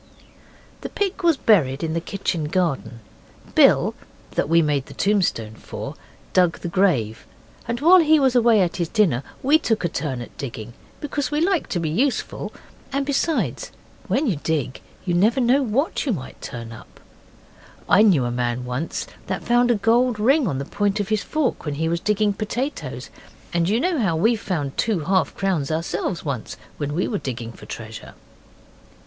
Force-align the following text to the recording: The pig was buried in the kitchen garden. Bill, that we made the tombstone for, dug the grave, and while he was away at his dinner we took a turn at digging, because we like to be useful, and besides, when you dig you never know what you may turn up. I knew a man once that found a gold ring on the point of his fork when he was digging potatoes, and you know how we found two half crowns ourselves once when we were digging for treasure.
The 0.81 0.89
pig 0.89 1.21
was 1.21 1.37
buried 1.37 1.83
in 1.83 1.93
the 1.93 2.01
kitchen 2.01 2.45
garden. 2.45 3.01
Bill, 3.53 3.93
that 4.31 4.49
we 4.49 4.59
made 4.63 4.87
the 4.87 4.95
tombstone 4.95 5.53
for, 5.53 5.93
dug 6.33 6.61
the 6.61 6.67
grave, 6.67 7.27
and 7.67 7.79
while 7.81 7.99
he 7.99 8.19
was 8.19 8.35
away 8.35 8.61
at 8.63 8.77
his 8.77 8.89
dinner 8.89 9.21
we 9.43 9.59
took 9.59 9.85
a 9.85 9.87
turn 9.87 10.19
at 10.19 10.35
digging, 10.39 10.73
because 11.01 11.29
we 11.29 11.39
like 11.39 11.67
to 11.67 11.79
be 11.79 11.87
useful, 11.91 12.51
and 12.91 13.05
besides, 13.05 13.71
when 14.07 14.25
you 14.25 14.37
dig 14.37 14.81
you 15.05 15.13
never 15.13 15.39
know 15.39 15.61
what 15.61 16.03
you 16.03 16.13
may 16.13 16.31
turn 16.41 16.71
up. 16.71 16.99
I 17.87 18.01
knew 18.01 18.25
a 18.25 18.31
man 18.31 18.65
once 18.65 19.05
that 19.27 19.43
found 19.43 19.69
a 19.69 19.75
gold 19.75 20.19
ring 20.19 20.47
on 20.47 20.57
the 20.57 20.65
point 20.65 20.99
of 20.99 21.09
his 21.09 21.21
fork 21.21 21.63
when 21.63 21.75
he 21.75 21.87
was 21.87 21.99
digging 21.99 22.33
potatoes, 22.33 23.11
and 23.53 23.69
you 23.69 23.79
know 23.79 23.99
how 23.99 24.15
we 24.15 24.35
found 24.35 24.77
two 24.77 25.01
half 25.01 25.35
crowns 25.35 25.69
ourselves 25.69 26.25
once 26.25 26.57
when 26.77 26.93
we 26.95 27.07
were 27.07 27.19
digging 27.19 27.51
for 27.51 27.67
treasure. 27.67 28.15